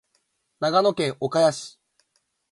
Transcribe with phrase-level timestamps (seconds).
[0.59, 1.79] 長野県岡谷市